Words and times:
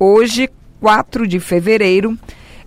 Hoje, 0.00 0.48
4 0.80 1.26
de 1.26 1.40
fevereiro, 1.40 2.16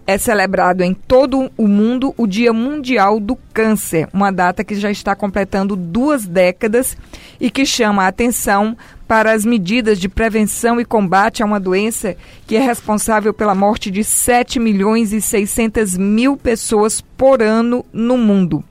é 0.06 0.18
celebrado 0.18 0.84
em 0.84 0.94
todo 0.94 1.50
o 1.56 1.66
mundo 1.66 2.14
o 2.18 2.28
Dia 2.28 2.52
Mundial 2.52 3.22
do 3.22 3.38
Câncer, 3.54 4.10
uma 4.12 4.32
data 4.32 4.66
que 4.66 4.76
já 4.76 4.92
está 4.92 5.16
completando 5.16 5.78
duas 5.78 6.26
décadas 6.26 6.98
e 7.40 7.50
que 7.50 7.66
chama 7.66 8.04
a 8.04 8.08
atenção 8.08 8.76
para 9.08 9.32
as 9.32 9.46
medidas 9.46 9.98
de 9.98 10.10
prevenção 10.10 10.80
e 10.80 10.86
combate 10.86 11.42
a 11.42 11.46
uma 11.46 11.60
doença 11.60 12.18
que 12.46 12.58
é 12.58 12.60
responsável 12.60 13.34
pela 13.34 13.56
morte 13.56 13.90
de 13.90 14.04
7 14.04 14.60
milhões 14.60 15.14
e 15.14 15.22
600 15.22 15.98
mil 15.98 16.36
pessoas 16.36 17.00
por 17.16 17.42
ano 17.42 17.86
no 17.94 18.18
mundo. 18.18 18.62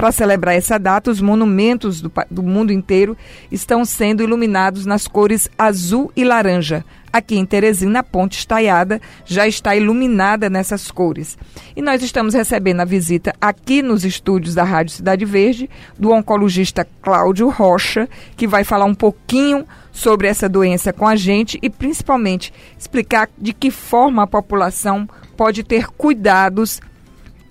Para 0.00 0.12
celebrar 0.12 0.54
essa 0.54 0.78
data, 0.78 1.10
os 1.10 1.20
monumentos 1.20 2.00
do, 2.00 2.10
do 2.30 2.42
mundo 2.42 2.72
inteiro 2.72 3.14
estão 3.52 3.84
sendo 3.84 4.22
iluminados 4.22 4.86
nas 4.86 5.06
cores 5.06 5.46
azul 5.58 6.10
e 6.16 6.24
laranja, 6.24 6.86
Aqui 7.12 7.36
em 7.36 7.44
Teresina, 7.44 7.98
a 7.98 8.02
ponte 8.02 8.38
estaiada 8.38 8.98
já 9.26 9.46
está 9.46 9.76
iluminada 9.76 10.48
nessas 10.48 10.90
cores. 10.90 11.36
E 11.76 11.82
nós 11.82 12.02
estamos 12.02 12.32
recebendo 12.32 12.80
a 12.80 12.84
visita 12.84 13.34
aqui 13.40 13.82
nos 13.82 14.02
estúdios 14.04 14.54
da 14.54 14.62
Rádio 14.62 14.94
Cidade 14.94 15.24
Verde 15.26 15.68
do 15.98 16.12
oncologista 16.12 16.86
Cláudio 17.02 17.50
Rocha, 17.50 18.08
que 18.36 18.46
vai 18.46 18.64
falar 18.64 18.86
um 18.86 18.94
pouquinho 18.94 19.66
sobre 19.92 20.28
essa 20.28 20.48
doença 20.48 20.94
com 20.94 21.06
a 21.06 21.16
gente 21.16 21.58
e 21.60 21.68
principalmente 21.68 22.54
explicar 22.78 23.28
de 23.36 23.52
que 23.52 23.70
forma 23.70 24.22
a 24.22 24.26
população 24.26 25.06
pode 25.36 25.62
ter 25.62 25.88
cuidados 25.88 26.80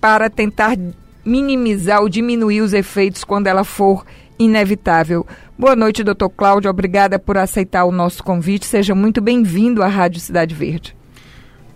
para 0.00 0.30
tentar 0.30 0.74
minimizar 1.24 2.00
ou 2.00 2.08
diminuir 2.08 2.60
os 2.60 2.72
efeitos 2.72 3.24
quando 3.24 3.46
ela 3.46 3.64
for 3.64 4.04
inevitável. 4.38 5.26
Boa 5.58 5.76
noite, 5.76 6.02
doutor 6.02 6.30
Cláudio. 6.30 6.70
Obrigada 6.70 7.18
por 7.18 7.36
aceitar 7.36 7.84
o 7.84 7.92
nosso 7.92 8.24
convite. 8.24 8.64
Seja 8.64 8.94
muito 8.94 9.20
bem-vindo 9.20 9.82
à 9.82 9.86
Rádio 9.86 10.20
Cidade 10.20 10.54
Verde. 10.54 10.96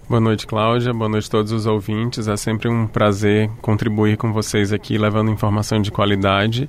Boa 0.09 0.21
noite, 0.21 0.47
Cláudia. 0.47 0.93
Boa 0.93 1.09
noite 1.09 1.29
a 1.29 1.31
todos 1.31 1.53
os 1.53 1.67
ouvintes. 1.67 2.29
É 2.29 2.37
sempre 2.37 2.69
um 2.69 2.87
prazer 2.87 3.51
contribuir 3.61 4.17
com 4.17 4.33
vocês 4.33 4.73
aqui, 4.73 4.97
levando 4.99 5.31
informação 5.31 5.81
de 5.81 5.91
qualidade 5.91 6.69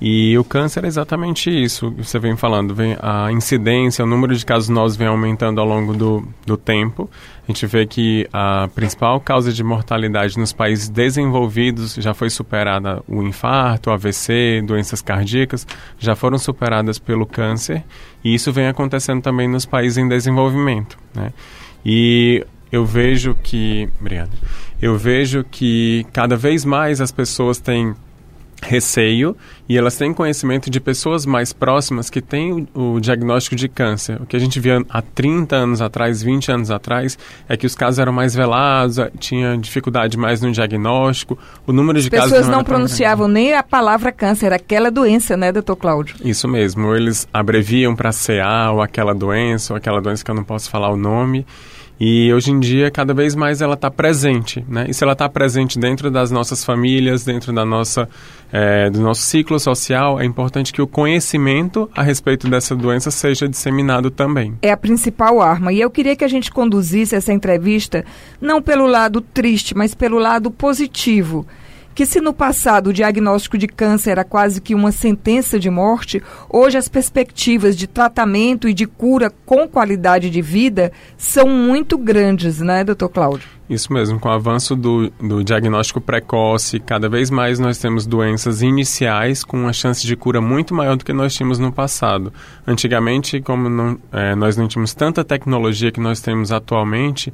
e 0.00 0.36
o 0.36 0.44
câncer 0.44 0.84
é 0.84 0.88
exatamente 0.88 1.50
isso 1.50 1.92
que 1.92 2.04
você 2.04 2.18
vem 2.18 2.36
falando. 2.36 2.74
Vem 2.74 2.96
a 3.00 3.30
incidência, 3.30 4.04
o 4.04 4.08
número 4.08 4.34
de 4.34 4.44
casos 4.44 4.68
novos 4.68 4.96
vem 4.96 5.06
aumentando 5.06 5.60
ao 5.60 5.66
longo 5.66 5.94
do, 5.94 6.26
do 6.44 6.56
tempo. 6.56 7.08
A 7.46 7.52
gente 7.52 7.64
vê 7.66 7.86
que 7.86 8.28
a 8.32 8.68
principal 8.74 9.20
causa 9.20 9.52
de 9.52 9.62
mortalidade 9.62 10.38
nos 10.38 10.52
países 10.52 10.88
desenvolvidos 10.88 11.94
já 11.94 12.12
foi 12.12 12.28
superada 12.28 13.02
o 13.06 13.22
infarto, 13.22 13.90
o 13.90 13.92
AVC, 13.92 14.62
doenças 14.66 15.00
cardíacas, 15.00 15.66
já 15.98 16.16
foram 16.16 16.38
superadas 16.38 16.98
pelo 16.98 17.24
câncer. 17.24 17.84
E 18.22 18.34
isso 18.34 18.52
vem 18.52 18.66
acontecendo 18.66 19.22
também 19.22 19.46
nos 19.46 19.64
países 19.64 19.96
em 19.96 20.08
desenvolvimento. 20.08 20.98
Né? 21.14 21.32
E 21.84 22.44
eu 22.72 22.84
vejo 22.84 23.34
que. 23.34 23.88
Obrigado. 24.00 24.32
Eu 24.82 24.98
vejo 24.98 25.44
que 25.44 26.04
cada 26.12 26.36
vez 26.36 26.64
mais 26.64 27.00
as 27.00 27.12
pessoas 27.12 27.58
têm 27.58 27.94
receio 28.62 29.36
e 29.68 29.78
elas 29.78 29.96
têm 29.96 30.12
conhecimento 30.12 30.68
de 30.68 30.78
pessoas 30.78 31.24
mais 31.24 31.52
próximas 31.52 32.10
que 32.10 32.20
têm 32.20 32.68
o, 32.74 32.94
o, 32.94 33.00
diagnóstico 33.00 33.56
de 33.56 33.68
câncer. 33.68 34.20
O 34.20 34.26
que 34.26 34.36
a 34.36 34.38
gente 34.38 34.60
via 34.60 34.84
há 34.88 35.00
30 35.00 35.56
anos 35.56 35.80
atrás, 35.80 36.22
20 36.22 36.52
anos 36.52 36.70
atrás, 36.70 37.18
é 37.48 37.56
que 37.56 37.66
os 37.66 37.74
casos 37.74 37.98
eram 37.98 38.12
mais 38.12 38.34
velados, 38.34 38.96
tinha 39.18 39.56
dificuldade 39.56 40.18
mais 40.18 40.40
no 40.40 40.52
diagnóstico, 40.52 41.38
o 41.66 41.72
número 41.72 42.00
de 42.00 42.08
As 42.08 42.10
casos... 42.10 42.24
As 42.24 42.30
pessoas 42.30 42.48
não, 42.48 42.58
não 42.58 42.64
pronunciavam 42.64 43.28
nem 43.28 43.54
a 43.54 43.62
palavra 43.62 44.12
câncer, 44.12 44.52
aquela 44.52 44.90
doença, 44.90 45.36
né, 45.36 45.50
doutor 45.50 45.76
Cláudio? 45.76 46.16
Isso 46.22 46.46
mesmo, 46.46 46.94
eles 46.94 47.26
abreviam 47.32 47.96
para 47.96 48.10
CA 48.10 48.70
ou 48.70 48.82
aquela 48.82 49.14
doença, 49.14 49.72
ou 49.72 49.76
aquela 49.76 50.00
doença 50.00 50.24
que 50.24 50.30
eu 50.30 50.34
não 50.34 50.44
posso 50.44 50.68
falar 50.68 50.90
o 50.90 50.96
nome. 50.96 51.46
E 51.98 52.32
hoje 52.32 52.50
em 52.50 52.58
dia, 52.58 52.90
cada 52.90 53.14
vez 53.14 53.36
mais 53.36 53.62
ela 53.62 53.74
está 53.74 53.90
presente, 53.90 54.64
né? 54.68 54.86
E 54.88 54.94
se 54.94 55.04
ela 55.04 55.12
está 55.12 55.28
presente 55.28 55.78
dentro 55.78 56.10
das 56.10 56.30
nossas 56.30 56.64
famílias, 56.64 57.24
dentro 57.24 57.52
da 57.52 57.64
nossa, 57.64 58.08
é, 58.52 58.90
do 58.90 59.00
nosso 59.00 59.22
ciclo 59.22 59.58
social, 59.60 60.20
é 60.20 60.24
importante 60.24 60.72
que 60.72 60.82
o 60.82 60.86
conhecimento 60.86 61.88
a 61.94 62.02
respeito 62.02 62.48
dessa 62.48 62.74
doença 62.74 63.10
seja 63.12 63.48
disseminado 63.48 64.10
também. 64.10 64.54
É 64.60 64.72
a 64.72 64.76
principal 64.76 65.40
arma. 65.40 65.72
E 65.72 65.80
eu 65.80 65.90
queria 65.90 66.16
que 66.16 66.24
a 66.24 66.28
gente 66.28 66.50
conduzisse 66.50 67.14
essa 67.14 67.32
entrevista 67.32 68.04
não 68.40 68.60
pelo 68.60 68.86
lado 68.86 69.20
triste, 69.20 69.76
mas 69.76 69.94
pelo 69.94 70.18
lado 70.18 70.50
positivo 70.50 71.46
que 71.94 72.04
se 72.04 72.20
no 72.20 72.32
passado 72.32 72.88
o 72.88 72.92
diagnóstico 72.92 73.56
de 73.56 73.68
câncer 73.68 74.10
era 74.10 74.24
quase 74.24 74.60
que 74.60 74.74
uma 74.74 74.90
sentença 74.90 75.58
de 75.58 75.70
morte, 75.70 76.22
hoje 76.50 76.76
as 76.76 76.88
perspectivas 76.88 77.76
de 77.76 77.86
tratamento 77.86 78.68
e 78.68 78.74
de 78.74 78.86
cura 78.86 79.32
com 79.46 79.68
qualidade 79.68 80.28
de 80.28 80.42
vida 80.42 80.92
são 81.16 81.48
muito 81.48 81.96
grandes, 81.96 82.60
né, 82.60 82.82
doutor 82.82 83.08
Cláudio? 83.08 83.48
Isso 83.68 83.92
mesmo, 83.92 84.20
com 84.20 84.28
o 84.28 84.32
avanço 84.32 84.76
do, 84.76 85.10
do 85.18 85.42
diagnóstico 85.42 85.98
precoce, 85.98 86.78
cada 86.78 87.08
vez 87.08 87.30
mais 87.30 87.58
nós 87.58 87.78
temos 87.78 88.06
doenças 88.06 88.60
iniciais 88.60 89.42
com 89.42 89.56
uma 89.56 89.72
chance 89.72 90.06
de 90.06 90.14
cura 90.14 90.38
muito 90.38 90.74
maior 90.74 90.96
do 90.96 91.04
que 91.04 91.14
nós 91.14 91.34
tínhamos 91.34 91.58
no 91.58 91.72
passado. 91.72 92.30
Antigamente, 92.66 93.40
como 93.40 93.70
não, 93.70 93.98
é, 94.12 94.34
nós 94.34 94.56
não 94.56 94.68
tínhamos 94.68 94.92
tanta 94.92 95.24
tecnologia 95.24 95.90
que 95.90 96.00
nós 96.00 96.20
temos 96.20 96.52
atualmente, 96.52 97.32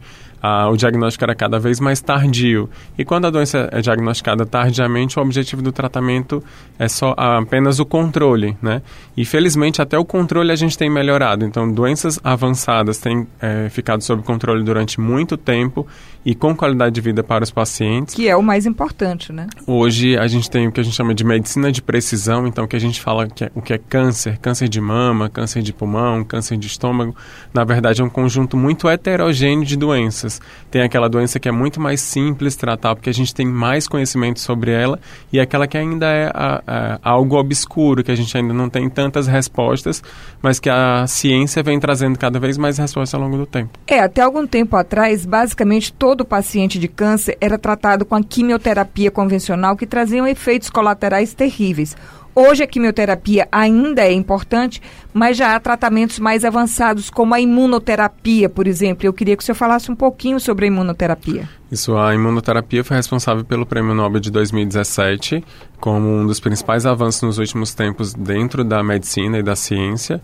o 0.72 0.76
diagnóstico 0.76 1.24
era 1.24 1.34
cada 1.34 1.58
vez 1.58 1.78
mais 1.80 2.00
tardio. 2.00 2.68
E 2.96 3.04
quando 3.04 3.26
a 3.26 3.30
doença 3.30 3.68
é 3.70 3.80
diagnosticada 3.80 4.46
tardiamente, 4.46 5.18
o 5.18 5.22
objetivo 5.22 5.60
do 5.60 5.70
tratamento 5.70 6.42
é 6.78 6.88
só 6.88 7.14
apenas 7.16 7.78
o 7.78 7.84
controle, 7.84 8.56
né? 8.62 8.80
E 9.16 9.24
felizmente 9.24 9.82
até 9.82 9.98
o 9.98 10.04
controle 10.04 10.50
a 10.50 10.56
gente 10.56 10.78
tem 10.78 10.88
melhorado. 10.88 11.44
Então, 11.44 11.70
doenças 11.70 12.18
avançadas 12.24 12.98
têm 12.98 13.26
é, 13.40 13.68
ficado 13.68 14.02
sob 14.02 14.22
controle 14.22 14.64
durante 14.64 14.98
muito 14.98 15.36
tempo 15.36 15.86
e 16.24 16.34
com 16.34 16.54
qualidade 16.54 16.94
de 16.94 17.00
vida 17.00 17.22
para 17.22 17.42
os 17.42 17.50
pacientes. 17.50 18.14
Que 18.14 18.28
é 18.28 18.36
o 18.36 18.42
mais 18.42 18.66
importante, 18.66 19.32
né? 19.32 19.46
Hoje 19.66 20.16
a 20.16 20.26
gente 20.26 20.50
tem 20.50 20.68
o 20.68 20.72
que 20.72 20.80
a 20.80 20.82
gente 20.82 20.94
chama 20.94 21.14
de 21.14 21.24
medicina 21.24 21.72
de 21.72 21.80
precisão, 21.80 22.46
então 22.46 22.66
que 22.66 22.76
a 22.76 22.80
gente 22.80 23.00
fala 23.00 23.26
que 23.26 23.44
é, 23.44 23.50
o 23.54 23.62
que 23.62 23.72
é 23.72 23.78
câncer, 23.78 24.38
câncer 24.38 24.68
de 24.68 24.80
mama, 24.80 25.28
câncer 25.28 25.62
de 25.62 25.72
pulmão, 25.72 26.22
câncer 26.24 26.56
de 26.56 26.66
estômago, 26.66 27.14
na 27.52 27.64
verdade 27.64 28.00
é 28.02 28.04
um 28.04 28.10
conjunto 28.10 28.56
muito 28.56 28.88
heterogêneo 28.88 29.64
de 29.64 29.76
doenças. 29.76 30.40
Tem 30.70 30.82
aquela 30.82 31.08
doença 31.08 31.40
que 31.40 31.48
é 31.48 31.52
muito 31.52 31.80
mais 31.80 32.00
simples 32.00 32.56
tratar, 32.56 32.94
porque 32.94 33.10
a 33.10 33.14
gente 33.14 33.34
tem 33.34 33.46
mais 33.46 33.88
conhecimento 33.88 34.40
sobre 34.40 34.70
ela, 34.72 34.98
e 35.32 35.40
aquela 35.40 35.66
que 35.66 35.78
ainda 35.78 36.06
é 36.06 36.30
a, 36.34 36.62
a, 36.66 36.98
algo 37.02 37.36
obscuro, 37.36 38.04
que 38.04 38.10
a 38.10 38.14
gente 38.14 38.36
ainda 38.36 38.52
não 38.52 38.68
tem 38.68 38.88
tantas 38.88 39.26
respostas, 39.26 40.02
mas 40.42 40.60
que 40.60 40.68
a 40.68 41.06
ciência 41.06 41.62
vem 41.62 41.78
trazendo 41.80 42.18
cada 42.18 42.38
vez 42.38 42.58
mais 42.58 42.78
respostas 42.78 43.14
ao 43.14 43.20
longo 43.20 43.36
do 43.36 43.46
tempo. 43.46 43.78
É, 43.86 44.00
até 44.00 44.22
algum 44.22 44.46
tempo 44.46 44.76
atrás, 44.76 45.24
basicamente 45.24 45.92
todo 45.92 46.09
todo 46.10 46.24
paciente 46.24 46.76
de 46.76 46.88
câncer 46.88 47.38
era 47.40 47.56
tratado 47.56 48.04
com 48.04 48.16
a 48.16 48.20
quimioterapia 48.20 49.12
convencional 49.12 49.76
que 49.76 49.86
traziam 49.86 50.26
efeitos 50.26 50.68
colaterais 50.68 51.32
terríveis. 51.34 51.96
Hoje 52.34 52.64
a 52.64 52.66
quimioterapia 52.66 53.46
ainda 53.52 54.02
é 54.02 54.12
importante, 54.12 54.82
mas 55.14 55.36
já 55.36 55.54
há 55.54 55.60
tratamentos 55.60 56.18
mais 56.18 56.44
avançados, 56.44 57.10
como 57.10 57.32
a 57.32 57.40
imunoterapia, 57.40 58.48
por 58.48 58.66
exemplo. 58.66 59.06
Eu 59.06 59.12
queria 59.12 59.36
que 59.36 59.42
o 59.44 59.46
senhor 59.46 59.54
falasse 59.54 59.88
um 59.88 59.94
pouquinho 59.94 60.40
sobre 60.40 60.64
a 60.64 60.68
imunoterapia. 60.68 61.48
Isso, 61.70 61.96
a 61.96 62.12
imunoterapia 62.12 62.82
foi 62.82 62.96
responsável 62.96 63.44
pelo 63.44 63.64
Prêmio 63.64 63.94
Nobel 63.94 64.20
de 64.20 64.32
2017, 64.32 65.44
como 65.78 66.08
um 66.08 66.26
dos 66.26 66.40
principais 66.40 66.86
avanços 66.86 67.22
nos 67.22 67.38
últimos 67.38 67.72
tempos 67.72 68.14
dentro 68.14 68.64
da 68.64 68.82
medicina 68.82 69.38
e 69.38 69.44
da 69.44 69.54
ciência. 69.54 70.20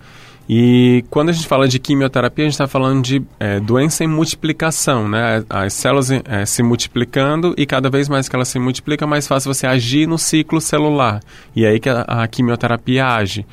E 0.48 1.04
quando 1.10 1.30
a 1.30 1.32
gente 1.32 1.46
fala 1.46 1.66
de 1.66 1.78
quimioterapia, 1.78 2.44
a 2.44 2.46
gente 2.46 2.54
está 2.54 2.68
falando 2.68 3.02
de 3.02 3.20
é, 3.40 3.58
doença 3.58 4.04
em 4.04 4.06
multiplicação, 4.06 5.08
né? 5.08 5.44
As 5.50 5.72
células 5.72 6.10
é, 6.10 6.46
se 6.46 6.62
multiplicando 6.62 7.52
e 7.58 7.66
cada 7.66 7.90
vez 7.90 8.08
mais 8.08 8.28
que 8.28 8.36
elas 8.36 8.48
se 8.48 8.58
multiplicam, 8.58 9.08
mais 9.08 9.26
fácil 9.26 9.52
você 9.52 9.66
agir 9.66 10.06
no 10.06 10.18
ciclo 10.18 10.60
celular. 10.60 11.20
E 11.54 11.64
é 11.64 11.68
aí 11.68 11.80
que 11.80 11.88
a, 11.88 12.02
a 12.02 12.28
quimioterapia 12.28 13.06
age. 13.06 13.44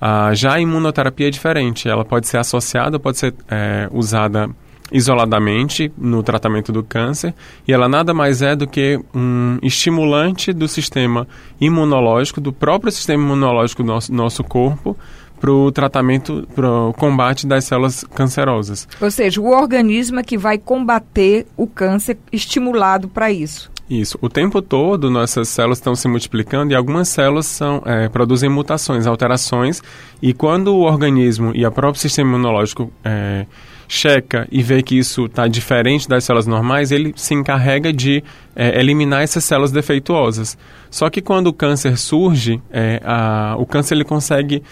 Ah, 0.00 0.32
já 0.32 0.54
a 0.54 0.60
imunoterapia 0.60 1.26
é 1.26 1.30
diferente. 1.30 1.88
Ela 1.88 2.04
pode 2.04 2.28
ser 2.28 2.38
associada, 2.38 3.00
pode 3.00 3.18
ser 3.18 3.34
é, 3.50 3.88
usada 3.92 4.48
isoladamente 4.90 5.92
no 5.98 6.22
tratamento 6.22 6.72
do 6.72 6.82
câncer 6.82 7.34
e 7.66 7.72
ela 7.72 7.88
nada 7.88 8.14
mais 8.14 8.40
é 8.40 8.56
do 8.56 8.66
que 8.66 8.98
um 9.14 9.58
estimulante 9.62 10.52
do 10.52 10.66
sistema 10.66 11.28
imunológico, 11.60 12.40
do 12.40 12.52
próprio 12.52 12.90
sistema 12.90 13.22
imunológico 13.22 13.82
do 13.82 13.86
nosso, 13.86 14.12
nosso 14.14 14.42
corpo, 14.42 14.96
para 15.40 15.52
o 15.52 15.70
tratamento, 15.70 16.46
para 16.54 16.70
o 16.70 16.92
combate 16.92 17.46
das 17.46 17.64
células 17.64 18.04
cancerosas. 18.14 18.88
Ou 19.00 19.10
seja, 19.10 19.40
o 19.40 19.50
organismo 19.50 20.20
é 20.20 20.22
que 20.22 20.36
vai 20.36 20.58
combater 20.58 21.46
o 21.56 21.66
câncer 21.66 22.18
estimulado 22.32 23.08
para 23.08 23.30
isso. 23.30 23.70
Isso. 23.88 24.18
O 24.20 24.28
tempo 24.28 24.60
todo, 24.60 25.10
nossas 25.10 25.48
células 25.48 25.78
estão 25.78 25.94
se 25.94 26.06
multiplicando 26.08 26.72
e 26.72 26.76
algumas 26.76 27.08
células 27.08 27.46
são, 27.46 27.82
é, 27.86 28.08
produzem 28.08 28.50
mutações, 28.50 29.06
alterações. 29.06 29.82
E 30.20 30.34
quando 30.34 30.74
o 30.74 30.80
organismo 30.82 31.52
e 31.54 31.64
o 31.64 31.72
próprio 31.72 32.00
sistema 32.00 32.28
imunológico 32.28 32.92
é, 33.02 33.46
checa 33.88 34.46
e 34.52 34.62
vê 34.62 34.82
que 34.82 34.98
isso 34.98 35.24
está 35.24 35.48
diferente 35.48 36.06
das 36.06 36.24
células 36.24 36.46
normais, 36.46 36.92
ele 36.92 37.14
se 37.16 37.32
encarrega 37.32 37.90
de 37.90 38.22
é, 38.54 38.78
eliminar 38.78 39.22
essas 39.22 39.44
células 39.44 39.72
defeituosas. 39.72 40.58
Só 40.90 41.08
que 41.08 41.22
quando 41.22 41.46
o 41.46 41.52
câncer 41.52 41.96
surge, 41.96 42.60
é, 42.70 43.00
a, 43.02 43.56
o 43.58 43.64
câncer 43.64 43.94
ele 43.94 44.04
consegue 44.04 44.62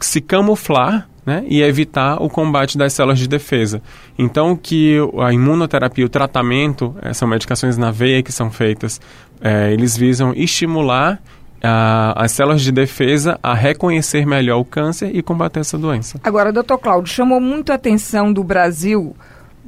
se 0.00 0.20
camuflar 0.20 1.08
né, 1.24 1.44
e 1.46 1.60
evitar 1.60 2.22
o 2.22 2.28
combate 2.30 2.78
das 2.78 2.94
células 2.94 3.18
de 3.18 3.28
defesa. 3.28 3.82
Então, 4.18 4.56
que 4.56 4.96
a 5.20 5.32
imunoterapia, 5.32 6.06
o 6.06 6.08
tratamento, 6.08 6.96
eh, 7.02 7.12
são 7.12 7.28
medicações 7.28 7.76
na 7.76 7.90
veia 7.90 8.22
que 8.22 8.32
são 8.32 8.50
feitas, 8.50 8.98
é, 9.40 9.70
eles 9.72 9.94
visam 9.96 10.32
estimular 10.34 11.20
a, 11.62 12.24
as 12.24 12.32
células 12.32 12.62
de 12.62 12.72
defesa 12.72 13.38
a 13.42 13.54
reconhecer 13.54 14.26
melhor 14.26 14.58
o 14.58 14.64
câncer 14.64 15.14
e 15.14 15.22
combater 15.22 15.60
essa 15.60 15.76
doença. 15.76 16.18
Agora, 16.24 16.52
doutor 16.52 16.78
Cláudio, 16.78 17.12
chamou 17.12 17.40
muito 17.40 17.72
a 17.72 17.74
atenção 17.74 18.32
do 18.32 18.42
Brasil 18.42 19.14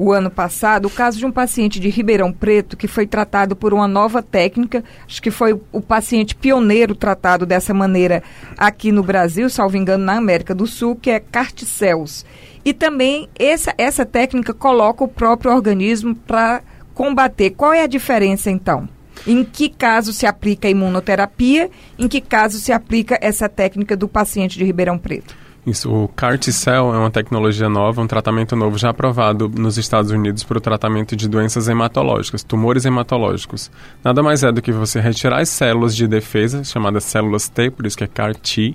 o 0.02 0.12
ano 0.12 0.30
passado 0.30 0.86
o 0.86 0.90
caso 0.90 1.18
de 1.18 1.26
um 1.26 1.30
paciente 1.30 1.78
de 1.78 1.90
Ribeirão 1.90 2.32
Preto 2.32 2.74
que 2.74 2.88
foi 2.88 3.06
tratado 3.06 3.54
por 3.54 3.74
uma 3.74 3.86
nova 3.86 4.22
técnica, 4.22 4.82
acho 5.06 5.20
que 5.20 5.30
foi 5.30 5.60
o 5.70 5.80
paciente 5.82 6.34
pioneiro 6.34 6.94
tratado 6.94 7.44
dessa 7.44 7.74
maneira 7.74 8.22
aqui 8.56 8.90
no 8.92 9.02
Brasil, 9.02 9.50
salvo 9.50 9.76
engano, 9.76 10.02
na 10.02 10.16
América 10.16 10.54
do 10.54 10.66
Sul, 10.66 10.96
que 10.96 11.10
é 11.10 11.20
Carticels. 11.20 12.24
E 12.64 12.72
também 12.72 13.28
essa, 13.38 13.74
essa 13.76 14.06
técnica 14.06 14.54
coloca 14.54 15.04
o 15.04 15.08
próprio 15.08 15.52
organismo 15.52 16.14
para 16.14 16.62
combater. 16.94 17.50
Qual 17.50 17.74
é 17.74 17.82
a 17.82 17.86
diferença 17.86 18.50
então? 18.50 18.88
Em 19.26 19.44
que 19.44 19.68
caso 19.68 20.14
se 20.14 20.24
aplica 20.24 20.66
a 20.66 20.70
imunoterapia? 20.70 21.70
Em 21.98 22.08
que 22.08 22.22
caso 22.22 22.58
se 22.58 22.72
aplica 22.72 23.18
essa 23.20 23.50
técnica 23.50 23.94
do 23.94 24.08
paciente 24.08 24.56
de 24.56 24.64
Ribeirão 24.64 24.96
Preto? 24.96 25.36
Isso, 25.66 25.92
o 25.92 26.08
CAR-T-cell 26.08 26.94
é 26.94 26.98
uma 26.98 27.10
tecnologia 27.10 27.68
nova, 27.68 28.00
um 28.00 28.06
tratamento 28.06 28.56
novo 28.56 28.78
já 28.78 28.90
aprovado 28.90 29.48
nos 29.48 29.76
Estados 29.76 30.10
Unidos 30.10 30.42
para 30.42 30.56
o 30.56 30.60
tratamento 30.60 31.14
de 31.14 31.28
doenças 31.28 31.68
hematológicas, 31.68 32.42
tumores 32.42 32.86
hematológicos. 32.86 33.70
Nada 34.02 34.22
mais 34.22 34.42
é 34.42 34.50
do 34.50 34.62
que 34.62 34.72
você 34.72 35.00
retirar 35.00 35.40
as 35.40 35.50
células 35.50 35.94
de 35.94 36.08
defesa, 36.08 36.64
chamadas 36.64 37.04
células 37.04 37.48
T, 37.48 37.70
por 37.70 37.84
isso 37.84 37.96
que 37.96 38.04
é 38.04 38.06
CAR-T, 38.06 38.74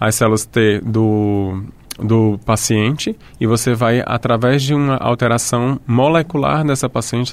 as 0.00 0.16
células 0.16 0.44
T 0.44 0.80
do 0.80 1.62
do 1.98 2.38
paciente 2.44 3.16
e 3.40 3.46
você 3.46 3.74
vai, 3.74 4.02
através 4.04 4.62
de 4.62 4.74
uma 4.74 4.96
alteração 4.96 5.80
molecular 5.86 6.64
dessa 6.64 6.88
paciente, 6.88 7.32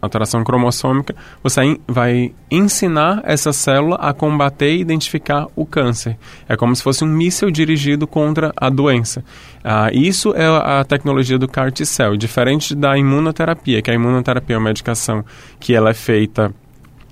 alteração 0.00 0.42
cromossômica, 0.42 1.14
você 1.42 1.78
vai 1.86 2.32
ensinar 2.50 3.20
essa 3.24 3.52
célula 3.52 3.96
a 3.96 4.12
combater 4.12 4.74
e 4.74 4.80
identificar 4.80 5.46
o 5.54 5.66
câncer. 5.66 6.16
É 6.48 6.56
como 6.56 6.74
se 6.74 6.82
fosse 6.82 7.04
um 7.04 7.08
míssil 7.08 7.50
dirigido 7.50 8.06
contra 8.06 8.52
a 8.56 8.70
doença. 8.70 9.22
Ah, 9.62 9.90
isso 9.92 10.32
é 10.34 10.46
a 10.46 10.84
tecnologia 10.84 11.38
do 11.38 11.48
CAR-T-cell, 11.48 12.16
diferente 12.16 12.74
da 12.74 12.96
imunoterapia, 12.96 13.82
que 13.82 13.90
a 13.90 13.94
imunoterapia 13.94 14.56
é 14.56 14.58
uma 14.58 14.68
medicação 14.68 15.24
que 15.60 15.74
ela 15.74 15.90
é 15.90 15.94
feita 15.94 16.54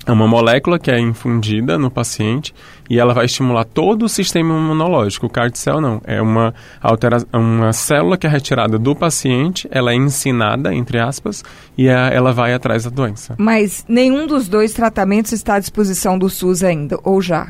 é 0.07 0.13
uma 0.13 0.29
molécula 0.29 0.79
que 0.79 0.91
é 0.91 1.01
infundida 1.01 1.77
no 1.77 1.91
paciente 1.91 2.55
e 2.89 2.99
ela 2.99 3.13
vai 3.13 3.27
estimular 3.27 3.65
todo 3.65 4.05
o 4.05 4.09
sistema 4.09 4.55
imunológico. 4.57 5.27
O 5.27 5.29
CAR 5.29 5.51
T-cell 5.51 5.81
não. 5.81 6.01
É 6.05 6.23
uma, 6.23 6.55
altera 6.81 7.19
uma 7.33 7.73
célula 7.73 8.17
que 8.17 8.27
é 8.27 8.31
retirada 8.31 8.79
do 8.79 8.95
paciente, 8.95 9.67
ela 9.69 9.91
é 9.91 9.97
ensinada, 9.97 10.73
entre 10.73 11.01
aspas, 11.01 11.43
e 11.77 11.89
a, 11.89 12.09
ela 12.09 12.33
vai 12.33 12.55
atrás 12.55 12.85
da 12.85 12.91
doença. 12.91 13.35
Mas 13.37 13.85
nenhum 13.89 14.29
dos 14.29 14.47
dois 14.47 14.73
tratamentos 14.73 15.33
está 15.33 15.57
à 15.57 15.59
disposição 15.59 16.17
do 16.17 16.31
SUS 16.31 16.63
ainda, 16.63 16.99
ou 17.03 17.21
já? 17.21 17.49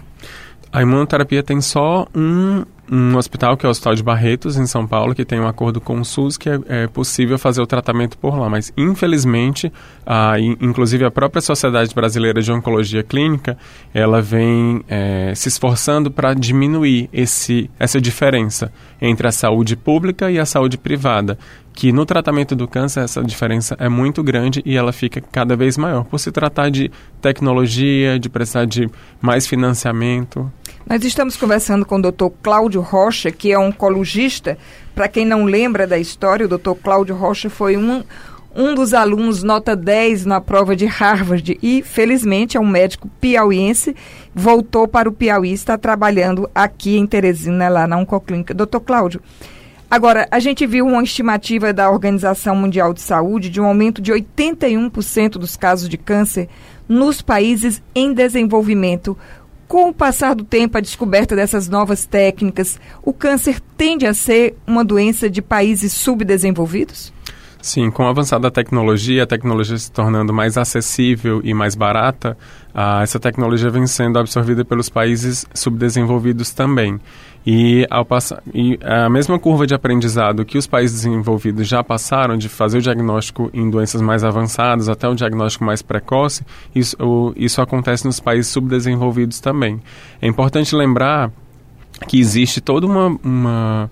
A 0.72 0.82
imunoterapia 0.82 1.42
tem 1.42 1.60
só 1.60 2.06
um, 2.14 2.64
um 2.90 3.16
hospital, 3.16 3.56
que 3.56 3.66
é 3.66 3.68
o 3.68 3.70
Hospital 3.70 3.94
de 3.94 4.02
Barretos, 4.02 4.56
em 4.56 4.66
São 4.66 4.86
Paulo, 4.86 5.14
que 5.14 5.24
tem 5.24 5.40
um 5.40 5.46
acordo 5.46 5.80
com 5.80 6.00
o 6.00 6.04
SUS 6.04 6.36
que 6.36 6.48
é, 6.48 6.58
é 6.68 6.86
possível 6.86 7.38
fazer 7.38 7.60
o 7.60 7.66
tratamento 7.66 8.16
por 8.18 8.38
lá. 8.38 8.48
Mas, 8.48 8.72
infelizmente, 8.76 9.72
a, 10.04 10.38
inclusive 10.38 11.04
a 11.04 11.10
própria 11.10 11.40
Sociedade 11.40 11.94
Brasileira 11.94 12.40
de 12.40 12.52
Oncologia 12.52 13.02
Clínica, 13.02 13.56
ela 13.92 14.22
vem 14.22 14.84
é, 14.88 15.32
se 15.34 15.48
esforçando 15.48 16.10
para 16.10 16.34
diminuir 16.34 17.08
esse, 17.12 17.70
essa 17.78 18.00
diferença 18.00 18.72
entre 19.00 19.26
a 19.26 19.32
saúde 19.32 19.76
pública 19.76 20.30
e 20.30 20.38
a 20.38 20.46
saúde 20.46 20.78
privada 20.78 21.38
que 21.76 21.92
no 21.92 22.06
tratamento 22.06 22.56
do 22.56 22.66
câncer 22.66 23.00
essa 23.00 23.22
diferença 23.22 23.76
é 23.78 23.86
muito 23.86 24.22
grande 24.22 24.62
e 24.64 24.76
ela 24.76 24.94
fica 24.94 25.20
cada 25.20 25.54
vez 25.54 25.76
maior, 25.76 26.04
por 26.04 26.18
se 26.18 26.32
tratar 26.32 26.70
de 26.70 26.90
tecnologia, 27.20 28.18
de 28.18 28.30
precisar 28.30 28.64
de 28.64 28.88
mais 29.20 29.46
financiamento. 29.46 30.50
Nós 30.88 31.02
estamos 31.02 31.36
conversando 31.36 31.84
com 31.84 31.96
o 31.96 32.00
Dr. 32.00 32.28
Cláudio 32.40 32.80
Rocha, 32.80 33.32
que 33.32 33.50
é 33.50 33.58
oncologista. 33.58 34.56
Para 34.94 35.08
quem 35.08 35.26
não 35.26 35.44
lembra 35.44 35.84
da 35.84 35.98
história, 35.98 36.46
o 36.46 36.48
Dr. 36.48 36.74
Cláudio 36.80 37.16
Rocha 37.16 37.50
foi 37.50 37.76
um, 37.76 38.04
um 38.54 38.72
dos 38.72 38.94
alunos 38.94 39.42
nota 39.42 39.74
10 39.74 40.24
na 40.26 40.40
prova 40.40 40.76
de 40.76 40.86
Harvard 40.86 41.58
e, 41.60 41.82
felizmente, 41.82 42.56
é 42.56 42.60
um 42.60 42.68
médico 42.68 43.10
piauiense, 43.20 43.96
voltou 44.32 44.86
para 44.86 45.08
o 45.08 45.12
Piauí, 45.12 45.52
está 45.52 45.76
trabalhando 45.76 46.48
aqui 46.54 46.96
em 46.96 47.04
Teresina, 47.04 47.68
lá 47.68 47.88
na 47.88 47.96
Oncoclínica. 47.96 48.54
Doutor 48.54 48.80
Cláudio, 48.80 49.20
Agora, 49.88 50.26
a 50.32 50.40
gente 50.40 50.66
viu 50.66 50.84
uma 50.84 51.02
estimativa 51.02 51.72
da 51.72 51.88
Organização 51.88 52.56
Mundial 52.56 52.92
de 52.92 53.00
Saúde 53.00 53.48
de 53.48 53.60
um 53.60 53.66
aumento 53.66 54.02
de 54.02 54.12
81% 54.12 55.30
dos 55.38 55.56
casos 55.56 55.88
de 55.88 55.96
câncer 55.96 56.48
nos 56.88 57.22
países 57.22 57.80
em 57.94 58.12
desenvolvimento. 58.12 59.16
Com 59.68 59.88
o 59.88 59.94
passar 59.94 60.34
do 60.34 60.44
tempo, 60.44 60.78
a 60.78 60.80
descoberta 60.80 61.34
dessas 61.34 61.68
novas 61.68 62.04
técnicas, 62.04 62.78
o 63.02 63.12
câncer 63.12 63.60
tende 63.76 64.06
a 64.06 64.14
ser 64.14 64.56
uma 64.66 64.84
doença 64.84 65.28
de 65.28 65.42
países 65.42 65.92
subdesenvolvidos? 65.92 67.12
Sim, 67.66 67.90
com 67.90 68.06
a 68.06 68.10
avançada 68.10 68.48
tecnologia, 68.48 69.24
a 69.24 69.26
tecnologia 69.26 69.76
se 69.76 69.90
tornando 69.90 70.32
mais 70.32 70.56
acessível 70.56 71.40
e 71.42 71.52
mais 71.52 71.74
barata, 71.74 72.38
ah, 72.72 73.02
essa 73.02 73.18
tecnologia 73.18 73.68
vem 73.68 73.88
sendo 73.88 74.20
absorvida 74.20 74.64
pelos 74.64 74.88
países 74.88 75.44
subdesenvolvidos 75.52 76.52
também. 76.52 77.00
E, 77.44 77.84
ao 77.90 78.04
passar, 78.04 78.40
e 78.54 78.78
a 78.84 79.10
mesma 79.10 79.36
curva 79.36 79.66
de 79.66 79.74
aprendizado 79.74 80.44
que 80.44 80.56
os 80.56 80.68
países 80.68 81.02
desenvolvidos 81.02 81.66
já 81.66 81.82
passaram 81.82 82.38
de 82.38 82.48
fazer 82.48 82.78
o 82.78 82.82
diagnóstico 82.82 83.50
em 83.52 83.68
doenças 83.68 84.00
mais 84.00 84.22
avançadas 84.22 84.88
até 84.88 85.08
o 85.08 85.16
diagnóstico 85.16 85.64
mais 85.64 85.82
precoce, 85.82 86.44
isso, 86.72 86.96
o, 87.00 87.32
isso 87.36 87.60
acontece 87.60 88.06
nos 88.06 88.20
países 88.20 88.46
subdesenvolvidos 88.46 89.40
também. 89.40 89.82
É 90.22 90.28
importante 90.28 90.72
lembrar 90.72 91.32
que 92.06 92.20
existe 92.20 92.60
toda 92.60 92.86
uma, 92.86 93.18
uma 93.24 93.90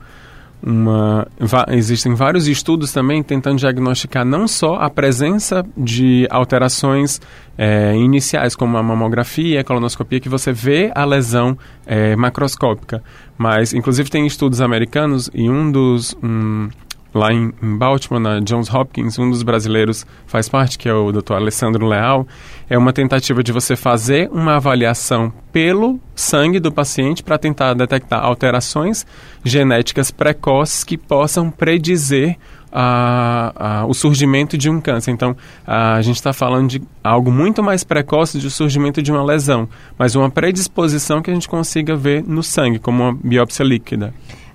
uma, 0.67 1.27
existem 1.69 2.15
vários 2.15 2.49
estudos 2.49 2.93
também 2.93 3.23
tentando 3.23 3.59
diagnosticar 3.59 4.25
não 4.25 4.49
só 4.49 4.77
a 4.77 4.89
presença 4.89 5.65
de 5.77 6.27
alterações 6.31 7.21
é, 7.59 7.95
iniciais, 7.95 8.57
como 8.57 8.79
a 8.79 8.83
mamografia, 8.83 9.61
a 9.61 9.65
colonoscopia, 9.65 10.21
que 10.21 10.29
você 10.29 10.53
vê 10.53 10.91
a 10.95 11.05
lesão 11.05 11.57
é, 11.87 12.17
macroscópica, 12.17 13.03
mas 13.37 13.75
inclusive 13.75 14.09
tem 14.09 14.27
estudos 14.27 14.61
americanos 14.61 15.31
e 15.35 15.51
um 15.51 15.71
dos 15.71 16.17
um, 16.23 16.69
lá 17.15 17.33
em, 17.33 17.53
Baltimore, 17.79 18.21
na 18.21 18.41
Johns 18.41 18.69
Hopkins, 18.69 19.19
um 19.19 19.31
dos 19.31 19.45
brasileiros 19.45 20.05
faz 20.27 20.49
parte, 20.49 20.77
que 20.77 20.89
é 20.89 20.93
o 20.93 21.13
Dr. 21.13 21.35
Alessandro 21.35 21.87
Leal, 21.87 22.27
é 22.69 22.77
uma 22.77 22.93
tentativa 22.93 23.43
de 23.43 23.53
você 23.53 23.77
fazer 23.77 24.29
uma 24.33 24.57
avaliação 24.57 25.33
pelo 25.53 26.01
sangue 26.17 26.59
do 26.59 26.73
paciente 26.73 27.23
para 27.23 27.39
tentar 27.39 27.75
detectar 27.75 28.23
alterações 28.25 29.07
genéticas 29.45 30.11
precoces 30.11 30.83
que 30.83 30.99
possam 30.99 31.51
predizer 31.51 32.37
a, 32.73 33.53
a, 33.55 33.87
o 33.87 33.95
surgimento 33.95 34.59
de 34.59 34.69
um 34.69 34.81
câncer. 34.81 35.13
Então, 35.13 35.37
a, 35.65 35.95
a 35.95 36.03
gente 36.03 36.17
está 36.17 36.33
falando 36.33 36.69
de 36.69 36.83
algo 37.05 37.31
muito 37.31 37.63
mais 37.63 37.85
precoce 37.85 38.39
do 38.39 38.51
surgimento 38.51 39.01
de 39.01 39.13
uma 39.13 39.23
lesão, 39.23 39.69
mas 39.97 40.17
uma 40.17 40.29
predisposição 40.29 41.23
que 41.23 41.31
a 41.31 41.35
gente 41.35 41.49
consiga 41.49 41.95
ver 41.95 42.25
no 42.27 42.43
sangue, 42.43 42.81
como 42.81 43.05
uma 43.05 43.15
biópsia 43.15 43.63
líquida. 43.63 44.13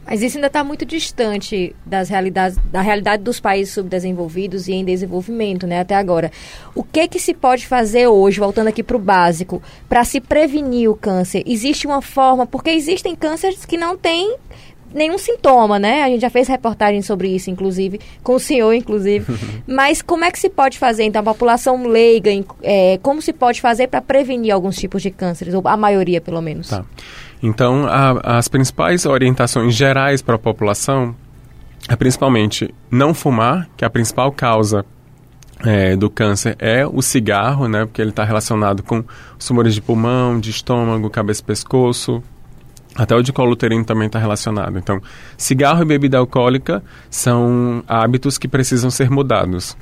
Mas 0.10 0.24
isso 0.24 0.38
ainda 0.38 0.48
está 0.48 0.63
muito 0.63 0.88
distante 0.88 1.75
das 1.86 2.10
realidades, 2.10 2.58
da 2.72 2.82
realidade 2.82 3.22
dos 3.22 3.39
países 3.39 3.72
subdesenvolvidos 3.72 4.68
e 4.68 4.74
em 4.74 4.84
desenvolvimento, 4.84 5.68
né, 5.68 5.82
até 5.82 5.94
agora. 5.94 6.32
O 6.74 6.84
que 6.84 7.08
que 7.08 7.20
se 7.20 7.32
pode 7.32 7.68
fazer 7.68 8.08
hoje, 8.08 8.39
voltando 8.39 8.70
aqui 8.70 8.82
para 8.82 8.98
o 8.98 9.00
básico, 9.00 9.62
para 9.88 10.04
se 10.04 10.20
prevenir 10.20 10.89
o 10.89 10.96
câncer? 10.96 11.44
Existe 11.46 11.86
uma 11.86 12.01
forma, 12.01 12.48
porque 12.48 12.72
existem 12.72 13.16
cânceres 13.16 13.66
que 13.66 13.78
não 13.78 13.96
têm 13.96 14.36
nenhum 14.92 15.20
sintoma, 15.20 15.78
né? 15.78 16.01
A 16.01 16.10
gente 16.10 16.22
já 16.22 16.30
fez 16.32 16.48
reportagem 16.48 17.04
sobre 17.04 17.28
isso, 17.28 17.51
inclusive, 17.51 18.00
com 18.24 18.34
o 18.34 18.39
senhor, 18.39 18.74
inclusive. 18.74 19.32
Mas 19.68 20.01
como 20.01 20.25
é 20.25 20.32
que 20.32 20.39
se 20.39 20.50
pode 20.50 20.80
fazer, 20.80 21.04
então, 21.04 21.22
a 21.22 21.25
população 21.25 21.86
leiga, 21.86 22.32
é, 22.63 22.98
como 23.04 23.22
se 23.22 23.32
pode 23.32 23.62
fazer 23.62 23.88
para 23.88 24.01
prevenir 24.01 24.56
alguns 24.56 24.75
tipos 24.75 25.04
de 25.04 25.12
cânceres, 25.12 25.54
ou 25.54 25.62
a 25.66 25.78
maioria, 25.78 26.20
pelo 26.20 26.42
menos? 26.42 26.70
Tá. 26.70 26.84
Então, 27.41 27.86
a, 27.88 28.38
as 28.38 28.48
principais 28.48 29.05
orientações 29.05 29.74
gerais 29.74 30.22
para 30.22 30.36
a 30.36 30.39
população 30.39 31.15
é 31.88 31.96
principalmente 31.96 32.74
não 32.91 33.13
fumar, 33.13 33.69
que 33.77 33.84
é 33.84 33.88
a 33.88 33.89
principal 33.89 34.31
causa 34.31 34.86
é, 35.65 35.96
do 35.96 36.10
câncer 36.10 36.55
é 36.60 36.86
o 36.86 37.01
cigarro, 37.01 37.67
né? 37.67 37.86
Porque 37.86 38.01
ele 38.01 38.12
está 38.12 38.24
relacionado 38.24 38.81
com 38.84 39.03
tumores 39.46 39.74
de 39.74 39.81
pulmão, 39.81 40.39
de 40.39 40.50
estômago, 40.50 41.10
cabeça 41.10 41.41
e 41.41 41.46
pescoço. 41.46 42.24
Até 42.96 43.15
o 43.15 43.22
de 43.22 43.31
colo 43.31 43.51
uterino 43.51 43.86
também 43.86 44.08
está 44.08 44.19
relacionado. 44.19 44.77
Então, 44.77 45.01
cigarro 45.38 45.81
e 45.81 45.86
bebida 45.86 46.17
alcoólica 46.17 46.84
são 47.10 47.84
hábitos 47.88 48.38
que 48.38 48.48
precisam 48.48 48.89
ser 48.89 49.10
mudados. 49.10 49.77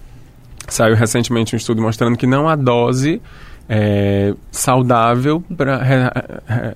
Saiu 0.68 0.96
recentemente 0.96 1.56
um 1.56 1.58
estudo 1.58 1.82
mostrando 1.82 2.18
que 2.18 2.28
não 2.28 2.50
há 2.50 2.56
dose 2.56 3.22
é, 3.70 4.34
saudável 4.52 5.44
pra, 5.56 5.82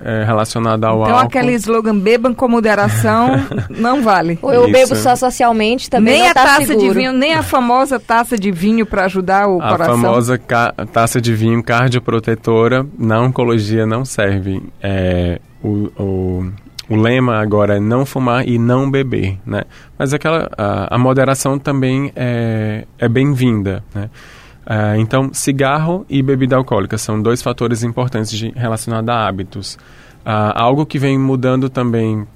é, 0.03 0.23
relacionada 0.25 0.87
ao 0.87 1.01
então, 1.01 1.15
álcool. 1.15 1.25
Então 1.27 1.39
aquele 1.39 1.53
slogan 1.53 1.97
bebam 1.97 2.33
com 2.33 2.47
moderação 2.47 3.29
não 3.69 4.01
vale. 4.01 4.37
Ou 4.41 4.53
eu 4.53 4.63
Isso. 4.63 4.71
bebo 4.71 4.95
só 4.95 5.15
socialmente 5.15 5.89
também 5.89 6.19
nem 6.19 6.29
a 6.29 6.33
tá 6.33 6.43
taça 6.43 6.65
seguro. 6.65 6.87
de 6.87 6.93
vinho, 6.93 7.13
nem 7.13 7.33
a 7.33 7.43
famosa 7.43 7.99
taça 7.99 8.37
de 8.37 8.51
vinho 8.51 8.85
para 8.85 9.05
ajudar 9.05 9.47
o 9.47 9.61
a 9.61 9.69
coração. 9.69 9.93
A 9.93 9.97
famosa 9.97 10.41
taça 10.91 11.21
de 11.21 11.33
vinho 11.33 11.63
cardioprotetora 11.63 12.85
na 12.97 13.21
oncologia 13.21 13.85
não 13.85 14.03
serve. 14.03 14.61
É, 14.81 15.39
o, 15.63 15.89
o 15.97 16.51
o 16.89 16.95
lema 16.97 17.37
agora 17.37 17.77
é 17.77 17.79
não 17.79 18.05
fumar 18.05 18.45
e 18.45 18.59
não 18.59 18.91
beber, 18.91 19.39
né? 19.45 19.61
Mas 19.97 20.13
aquela 20.13 20.49
a, 20.57 20.93
a 20.95 20.97
moderação 20.97 21.57
também 21.57 22.11
é, 22.17 22.85
é 22.99 23.07
bem-vinda, 23.07 23.81
né? 23.95 24.09
Uh, 24.65 24.95
então, 24.99 25.33
cigarro 25.33 26.05
e 26.09 26.21
bebida 26.21 26.55
alcoólica 26.55 26.97
são 26.97 27.21
dois 27.21 27.41
fatores 27.41 27.83
importantes 27.83 28.31
de, 28.31 28.51
relacionados 28.55 29.09
a 29.09 29.27
hábitos. 29.27 29.75
Uh, 30.23 30.53
algo 30.53 30.85
que 30.85 30.99
vem 30.99 31.17
mudando 31.17 31.67
também, 31.67 32.27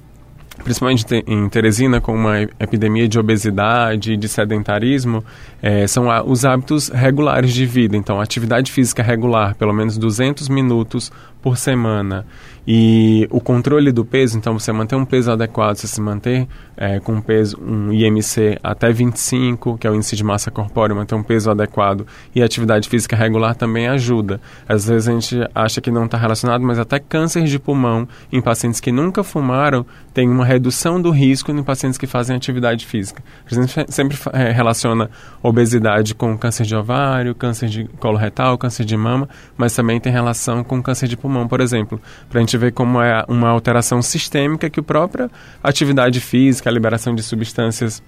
principalmente 0.64 1.04
em 1.26 1.48
Teresina, 1.48 2.00
com 2.00 2.14
uma 2.14 2.42
epidemia 2.58 3.06
de 3.06 3.16
obesidade 3.18 4.12
e 4.12 4.16
de 4.16 4.28
sedentarismo, 4.28 5.24
é, 5.62 5.86
são 5.86 6.10
a, 6.10 6.24
os 6.24 6.44
hábitos 6.44 6.88
regulares 6.88 7.54
de 7.54 7.64
vida. 7.64 7.96
Então, 7.96 8.20
atividade 8.20 8.72
física 8.72 9.04
regular, 9.04 9.54
pelo 9.54 9.72
menos 9.72 9.96
200 9.96 10.48
minutos 10.48 11.12
por 11.40 11.56
semana. 11.56 12.26
E 12.66 13.28
o 13.30 13.40
controle 13.40 13.92
do 13.92 14.04
peso, 14.04 14.36
então 14.36 14.58
você 14.58 14.72
manter 14.72 14.96
um 14.96 15.04
peso 15.04 15.30
adequado, 15.30 15.76
você 15.76 15.86
se 15.86 16.00
manter 16.00 16.48
é, 16.76 16.98
com 16.98 17.12
um 17.12 17.20
peso, 17.20 17.56
um 17.60 17.92
IMC 17.92 18.58
até 18.62 18.90
25, 18.90 19.78
que 19.78 19.86
é 19.86 19.90
o 19.90 19.94
índice 19.94 20.16
de 20.16 20.24
massa 20.24 20.50
corpórea, 20.50 20.94
manter 20.94 21.14
um 21.14 21.22
peso 21.22 21.48
adequado 21.50 22.06
e 22.34 22.42
atividade 22.42 22.88
física 22.88 23.14
regular 23.14 23.54
também 23.54 23.86
ajuda. 23.86 24.40
Às 24.68 24.86
vezes 24.86 25.08
a 25.08 25.12
gente 25.12 25.48
acha 25.54 25.80
que 25.80 25.92
não 25.92 26.06
está 26.06 26.18
relacionado, 26.18 26.62
mas 26.62 26.78
até 26.78 26.98
câncer 26.98 27.44
de 27.44 27.58
pulmão 27.58 28.08
em 28.32 28.40
pacientes 28.40 28.80
que 28.80 28.90
nunca 28.90 29.22
fumaram 29.22 29.86
tem 30.12 30.28
uma 30.28 30.44
redução 30.44 31.00
do 31.00 31.10
risco 31.10 31.52
em 31.52 31.62
pacientes 31.62 31.98
que 31.98 32.06
fazem 32.06 32.34
atividade 32.34 32.84
física. 32.84 33.22
A 33.48 33.54
gente 33.54 33.92
sempre 33.92 34.18
é, 34.32 34.50
relaciona 34.50 35.08
obesidade 35.42 36.14
com 36.14 36.36
câncer 36.36 36.64
de 36.64 36.74
ovário, 36.74 37.34
câncer 37.34 37.68
de 37.68 37.84
colo 38.00 38.16
retal, 38.16 38.58
câncer 38.58 38.84
de 38.84 38.96
mama, 38.96 39.28
mas 39.56 39.74
também 39.74 40.00
tem 40.00 40.12
relação 40.12 40.64
com 40.64 40.82
câncer 40.82 41.06
de 41.06 41.16
pulmão, 41.16 41.46
por 41.46 41.60
exemplo, 41.60 42.00
gente 42.34 42.55
ver 42.58 42.72
como 42.72 43.00
é 43.00 43.24
uma 43.28 43.48
alteração 43.48 44.00
sistêmica 44.02 44.68
que 44.70 44.80
a 44.80 44.82
própria 44.82 45.30
atividade 45.62 46.20
física, 46.20 46.68
a 46.68 46.72
liberação 46.72 47.14
de 47.14 47.22
substâncias 47.22 48.02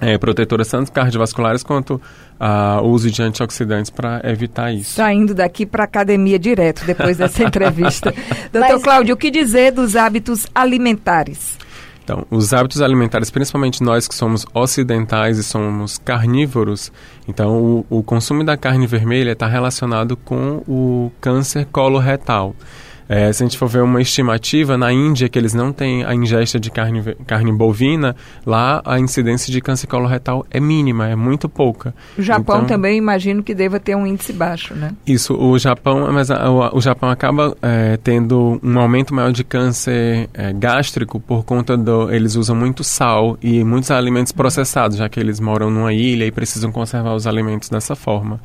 é, 0.00 0.16
protetoras 0.16 0.68
tanto 0.68 0.92
cardiovasculares 0.92 1.62
quanto 1.62 1.94
uh, 1.94 2.82
o 2.82 2.88
uso 2.88 3.10
de 3.10 3.22
antioxidantes 3.22 3.90
para 3.90 4.20
evitar 4.24 4.72
isso. 4.72 4.94
Saindo 4.94 5.34
daqui 5.34 5.66
para 5.66 5.84
academia 5.84 6.38
direto 6.38 6.84
depois 6.84 7.16
dessa 7.16 7.42
entrevista. 7.44 8.14
Doutor 8.52 8.74
Mas... 8.74 8.82
Cláudio, 8.82 9.14
o 9.14 9.18
que 9.18 9.30
dizer 9.30 9.72
dos 9.72 9.96
hábitos 9.96 10.46
alimentares? 10.54 11.58
Então, 12.04 12.24
os 12.30 12.54
hábitos 12.54 12.80
alimentares, 12.80 13.30
principalmente 13.30 13.82
nós 13.82 14.08
que 14.08 14.14
somos 14.14 14.46
ocidentais 14.54 15.36
e 15.36 15.44
somos 15.44 15.98
carnívoros, 15.98 16.90
então 17.28 17.84
o, 17.90 17.98
o 17.98 18.02
consumo 18.02 18.42
da 18.42 18.56
carne 18.56 18.86
vermelha 18.86 19.32
está 19.32 19.46
relacionado 19.46 20.16
com 20.16 20.62
o 20.66 21.12
câncer 21.20 21.66
coloretal. 21.66 22.56
É, 23.08 23.32
se 23.32 23.42
a 23.42 23.46
gente 23.46 23.56
for 23.56 23.68
ver 23.68 23.82
uma 23.82 24.02
estimativa, 24.02 24.76
na 24.76 24.92
Índia, 24.92 25.28
que 25.28 25.38
eles 25.38 25.54
não 25.54 25.72
têm 25.72 26.04
a 26.04 26.14
ingesta 26.14 26.60
de 26.60 26.70
carne, 26.70 27.02
carne 27.26 27.50
bovina, 27.50 28.14
lá 28.44 28.82
a 28.84 28.98
incidência 29.00 29.50
de 29.50 29.60
câncer 29.62 29.86
coloretal 29.86 30.44
é 30.50 30.60
mínima, 30.60 31.08
é 31.08 31.16
muito 31.16 31.48
pouca. 31.48 31.94
O 32.18 32.22
Japão 32.22 32.56
então, 32.56 32.68
também 32.68 32.98
imagino 32.98 33.42
que 33.42 33.54
deva 33.54 33.80
ter 33.80 33.96
um 33.96 34.06
índice 34.06 34.32
baixo, 34.32 34.74
né? 34.74 34.90
Isso, 35.06 35.34
o 35.34 35.58
Japão, 35.58 36.12
mas 36.12 36.30
a, 36.30 36.50
o, 36.50 36.76
o, 36.76 36.80
Japão 36.82 37.08
acaba 37.08 37.56
é, 37.62 37.96
tendo 37.96 38.60
um 38.62 38.78
aumento 38.78 39.14
maior 39.14 39.32
de 39.32 39.42
câncer 39.42 40.28
é, 40.34 40.52
gástrico 40.52 41.18
por 41.18 41.44
conta 41.44 41.76
do. 41.78 42.12
Eles 42.12 42.34
usam 42.36 42.54
muito 42.54 42.84
sal 42.84 43.38
e 43.40 43.64
muitos 43.64 43.90
alimentos 43.90 44.32
processados, 44.32 44.98
já 44.98 45.08
que 45.08 45.18
eles 45.18 45.40
moram 45.40 45.70
numa 45.70 45.94
ilha 45.94 46.26
e 46.26 46.30
precisam 46.30 46.70
conservar 46.70 47.14
os 47.14 47.26
alimentos 47.26 47.70
dessa 47.70 47.96
forma. 47.96 48.38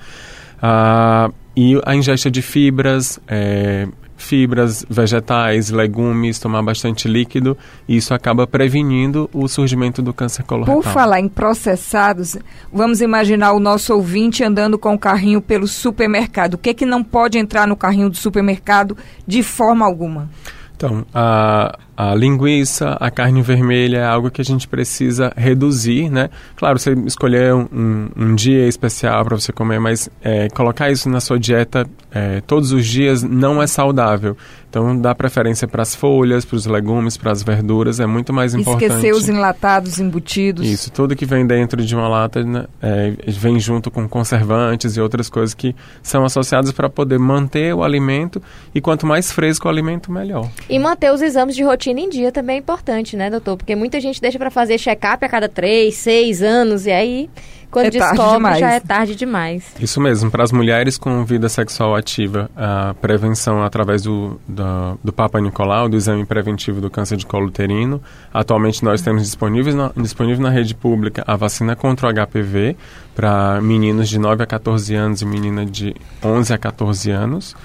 Ah, 0.61 1.29
e 1.55 1.79
a 1.85 1.93
ingesta 1.93 2.31
de 2.31 2.41
fibras, 2.41 3.19
é, 3.27 3.87
fibras, 4.23 4.85
vegetais, 4.89 5.69
legumes, 5.69 6.39
tomar 6.39 6.63
bastante 6.63 7.07
líquido, 7.07 7.57
e 7.87 7.97
isso 7.97 8.13
acaba 8.13 8.47
prevenindo 8.47 9.29
o 9.33 9.47
surgimento 9.47 10.01
do 10.01 10.13
câncer 10.13 10.43
coloretal. 10.43 10.81
Por 10.81 10.83
falar 10.83 11.19
em 11.19 11.27
processados, 11.27 12.37
vamos 12.71 13.01
imaginar 13.01 13.51
o 13.53 13.59
nosso 13.59 13.93
ouvinte 13.93 14.43
andando 14.43 14.79
com 14.79 14.93
o 14.93 14.99
carrinho 14.99 15.41
pelo 15.41 15.67
supermercado. 15.67 16.55
O 16.55 16.57
que 16.57 16.69
é 16.69 16.73
que 16.73 16.85
não 16.85 17.03
pode 17.03 17.37
entrar 17.37 17.67
no 17.67 17.75
carrinho 17.75 18.09
do 18.09 18.17
supermercado 18.17 18.97
de 19.27 19.43
forma 19.43 19.85
alguma? 19.85 20.29
Então, 20.75 21.05
a, 21.13 21.77
a 21.95 22.15
linguiça, 22.15 22.97
a 22.99 23.11
carne 23.11 23.41
vermelha 23.41 23.97
é 23.97 24.05
algo 24.05 24.31
que 24.31 24.41
a 24.41 24.45
gente 24.45 24.67
precisa 24.67 25.31
reduzir, 25.35 26.09
né? 26.09 26.29
Claro, 26.55 26.79
você 26.79 26.93
escolher 27.05 27.53
um, 27.53 28.09
um 28.15 28.35
dia 28.35 28.67
especial 28.67 29.23
para 29.23 29.39
você 29.39 29.51
comer, 29.51 29.79
mas 29.79 30.09
é, 30.21 30.49
colocar 30.49 30.89
isso 30.89 31.07
na 31.07 31.19
sua 31.19 31.39
dieta 31.39 31.87
é, 32.11 32.41
todos 32.41 32.71
os 32.71 32.85
dias 32.85 33.21
não 33.21 33.61
é 33.61 33.67
saudável. 33.67 34.35
Então, 34.69 34.99
dá 34.99 35.13
preferência 35.13 35.67
para 35.67 35.83
as 35.83 35.93
folhas, 35.93 36.43
para 36.45 36.55
os 36.55 36.65
legumes, 36.65 37.15
para 37.15 37.31
as 37.31 37.43
verduras, 37.43 37.99
é 37.99 38.07
muito 38.07 38.33
mais 38.33 38.55
importante. 38.55 38.85
Esquecer 38.85 39.13
os 39.13 39.29
enlatados, 39.29 39.99
embutidos. 39.99 40.67
Isso, 40.67 40.91
tudo 40.91 41.15
que 41.15 41.27
vem 41.27 41.45
dentro 41.45 41.85
de 41.85 41.95
uma 41.95 42.07
lata 42.07 42.43
né, 42.43 42.65
é, 42.81 43.13
vem 43.27 43.59
junto 43.59 43.91
com 43.91 44.09
conservantes 44.09 44.97
e 44.97 45.01
outras 45.01 45.29
coisas 45.29 45.53
que 45.53 45.75
são 46.01 46.25
associadas 46.25 46.71
para 46.71 46.89
poder 46.89 47.19
manter 47.19 47.71
o 47.75 47.83
alimento 47.83 48.41
e 48.73 48.81
quanto 48.81 49.05
mais 49.05 49.31
fresco 49.31 49.67
o 49.67 49.69
alimento, 49.69 50.11
melhor. 50.11 50.49
E 50.67 50.79
manter 50.79 51.13
os 51.13 51.21
exames 51.21 51.55
de 51.55 51.61
rotina 51.61 51.82
rotina 51.83 51.99
em 51.99 52.09
dia 52.09 52.31
também 52.31 52.55
é 52.55 52.59
importante, 52.59 53.17
né, 53.17 53.29
doutor? 53.29 53.57
Porque 53.57 53.75
muita 53.75 53.99
gente 53.99 54.21
deixa 54.21 54.39
para 54.39 54.49
fazer 54.49 54.77
check-up 54.77 55.23
a 55.23 55.29
cada 55.29 55.49
três, 55.49 55.95
seis 55.95 56.41
anos, 56.41 56.85
e 56.85 56.91
aí, 56.91 57.29
quando 57.69 57.87
é 57.87 57.89
descobre, 57.89 58.59
já 58.59 58.71
é 58.71 58.79
tarde 58.79 59.15
demais. 59.15 59.73
Isso 59.79 59.99
mesmo. 59.99 60.31
Para 60.31 60.43
as 60.43 60.51
mulheres 60.51 60.97
com 60.97 61.25
vida 61.25 61.49
sexual 61.49 61.93
ativa, 61.95 62.49
a 62.55 62.95
prevenção 63.01 63.63
através 63.63 64.03
do, 64.03 64.39
do, 64.47 64.99
do 65.03 65.11
Papa 65.11 65.41
Nicolau, 65.41 65.89
do 65.89 65.97
exame 65.97 66.25
preventivo 66.25 66.79
do 66.79 66.89
câncer 66.89 67.17
de 67.17 67.25
colo 67.25 67.47
uterino. 67.47 68.01
Atualmente, 68.33 68.83
nós 68.83 69.01
temos 69.01 69.23
disponível 69.23 69.75
na, 69.75 69.91
disponível 69.97 70.41
na 70.41 70.49
rede 70.49 70.73
pública 70.73 71.23
a 71.27 71.35
vacina 71.35 71.75
contra 71.75 72.07
o 72.07 72.13
HPV 72.13 72.77
para 73.13 73.59
meninos 73.61 74.07
de 74.07 74.17
9 74.17 74.43
a 74.43 74.45
14 74.45 74.95
anos 74.95 75.21
e 75.21 75.25
menina 75.25 75.65
de 75.65 75.93
11 76.23 76.53
a 76.53 76.57
14 76.57 77.11
anos 77.11 77.55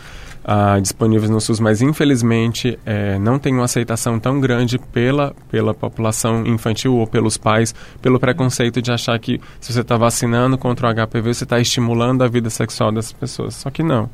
ah, 0.51 0.81
disponíveis 0.81 1.29
no 1.29 1.43
SUS, 1.43 1.61
mas 1.61 1.83
infelizmente 1.83 2.79
é, 2.87 3.19
não 3.19 3.39
tem 3.39 3.53
uma 3.53 3.67
aceitação 3.67 4.19
tão 4.19 4.41
grande 4.41 4.79
pela, 4.79 5.35
pela 5.51 5.75
população 5.75 6.47
infantil 6.47 6.95
ou 6.95 7.07
pelos 7.07 7.37
pais, 7.37 7.75
pelo 8.01 8.19
preconceito 8.19 8.81
de 8.81 8.91
achar 8.91 9.19
que 9.19 9.39
se 9.61 9.75
você 9.75 9.83
está 9.83 9.99
vacinando 9.99 10.57
contra 10.57 10.89
o 10.89 11.07
HPV, 11.07 11.35
você 11.35 11.45
está 11.45 11.61
estimulando 11.61 12.25
a 12.25 12.29
vida 12.29 12.49
sexual 12.49 12.91
dessas 12.91 13.13
pessoas. 13.13 13.57
Só 13.57 13.69
que 13.69 13.83
não. 13.83 14.09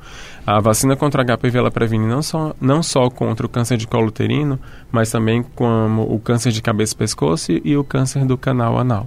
A 0.45 0.59
vacina 0.59 0.97
contra 0.97 1.23
o 1.23 1.25
HPV 1.25 1.57
ela 1.57 1.71
previne 1.71 2.05
não 2.05 2.21
só, 2.21 2.53
não 2.61 2.83
só 2.83 3.09
contra 3.09 3.47
o 3.47 3.49
câncer 3.49 3.77
de 3.77 3.87
colo 3.87 4.09
uterino, 4.09 4.59
mas 4.91 5.13
também 5.13 5.41
como 5.55 6.03
o 6.03 6.19
câncer 6.19 6.51
de 6.51 6.61
cabeça 6.61 6.95
e 6.95 6.99
pescoço 6.99 7.53
e 7.65 7.77
o 7.77 7.85
câncer 7.85 8.25
do 8.25 8.37
canal 8.37 8.77
anal. 8.77 9.07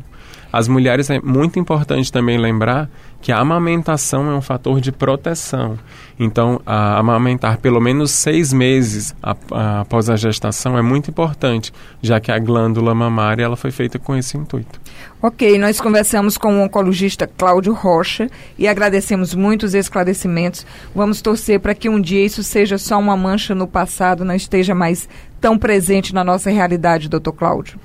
As 0.51 0.67
mulheres 0.67 1.09
é 1.09 1.19
muito 1.19 1.59
importante 1.59 2.11
também 2.11 2.37
lembrar 2.37 2.89
que 3.21 3.31
a 3.31 3.39
amamentação 3.39 4.29
é 4.29 4.35
um 4.35 4.41
fator 4.41 4.79
de 4.79 4.91
proteção. 4.91 5.77
Então, 6.19 6.61
a 6.65 6.97
amamentar 6.97 7.59
pelo 7.59 7.79
menos 7.79 8.11
seis 8.11 8.51
meses 8.51 9.15
após 9.21 10.09
a 10.09 10.15
gestação 10.15 10.77
é 10.77 10.81
muito 10.81 11.09
importante, 11.09 11.73
já 12.01 12.19
que 12.19 12.31
a 12.31 12.39
glândula 12.39 12.95
mamária 12.95 13.43
ela 13.43 13.55
foi 13.55 13.71
feita 13.71 13.99
com 13.99 14.15
esse 14.15 14.37
intuito. 14.37 14.79
Ok, 15.21 15.57
nós 15.57 15.81
conversamos 15.81 16.37
com 16.37 16.57
o 16.57 16.61
oncologista 16.61 17.27
Cláudio 17.27 17.73
Rocha 17.73 18.29
e 18.57 18.67
agradecemos 18.67 19.33
muito 19.33 19.63
os 19.63 19.73
esclarecimentos. 19.73 20.65
Vamos 20.93 21.21
torcer 21.21 21.59
para 21.59 21.75
que 21.75 21.89
um 21.89 21.99
dia 21.99 22.23
isso 22.23 22.43
seja 22.43 22.77
só 22.77 22.99
uma 22.99 23.17
mancha 23.17 23.55
no 23.55 23.67
passado, 23.67 24.23
não 24.23 24.35
esteja 24.35 24.75
mais 24.75 25.09
tão 25.41 25.57
presente 25.57 26.13
na 26.13 26.23
nossa 26.23 26.49
realidade, 26.49 27.09
doutor 27.09 27.33
Cláudio. 27.33 27.79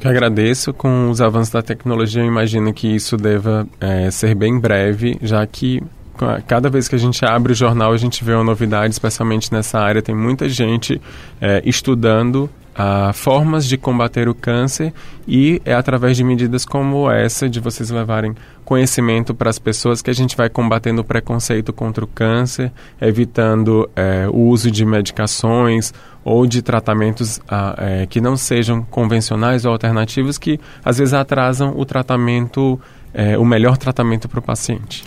Que 0.00 0.08
agradeço. 0.08 0.72
Com 0.72 1.10
os 1.10 1.20
avanços 1.20 1.52
da 1.52 1.60
tecnologia, 1.60 2.22
eu 2.22 2.26
imagino 2.26 2.72
que 2.72 2.88
isso 2.88 3.16
deva 3.18 3.68
é, 3.78 4.10
ser 4.10 4.34
bem 4.34 4.58
breve, 4.58 5.18
já 5.20 5.46
que 5.46 5.82
cada 6.46 6.68
vez 6.68 6.88
que 6.88 6.94
a 6.94 6.98
gente 6.98 7.24
abre 7.24 7.52
o 7.52 7.54
jornal, 7.54 7.92
a 7.92 7.96
gente 7.96 8.22
vê 8.24 8.34
uma 8.34 8.44
novidade, 8.44 8.92
especialmente 8.92 9.52
nessa 9.52 9.78
área. 9.78 10.02
Tem 10.02 10.14
muita 10.14 10.48
gente 10.48 11.00
é, 11.40 11.62
estudando 11.64 12.48
ah, 12.74 13.12
formas 13.12 13.66
de 13.66 13.76
combater 13.76 14.28
o 14.28 14.34
câncer 14.34 14.92
e 15.26 15.60
é 15.64 15.74
através 15.74 16.16
de 16.16 16.24
medidas 16.24 16.64
como 16.64 17.10
essa, 17.10 17.48
de 17.48 17.60
vocês 17.60 17.90
levarem 17.90 18.34
conhecimento 18.64 19.34
para 19.34 19.50
as 19.50 19.58
pessoas, 19.58 20.00
que 20.00 20.10
a 20.10 20.14
gente 20.14 20.36
vai 20.36 20.48
combatendo 20.48 21.00
o 21.00 21.04
preconceito 21.04 21.72
contra 21.72 22.04
o 22.04 22.06
câncer, 22.06 22.72
evitando 23.00 23.90
é, 23.96 24.28
o 24.28 24.46
uso 24.46 24.70
de 24.70 24.84
medicações 24.84 25.92
ou 26.24 26.46
de 26.46 26.62
tratamentos 26.62 27.40
ah, 27.48 27.74
é, 27.78 28.06
que 28.06 28.20
não 28.20 28.36
sejam 28.36 28.82
convencionais 28.82 29.64
ou 29.64 29.72
alternativos, 29.72 30.38
que 30.38 30.60
às 30.84 30.98
vezes 30.98 31.14
atrasam 31.14 31.74
o 31.76 31.84
tratamento, 31.84 32.80
é, 33.12 33.36
o 33.36 33.44
melhor 33.44 33.76
tratamento 33.76 34.28
para 34.28 34.38
o 34.38 34.42
paciente. 34.42 35.02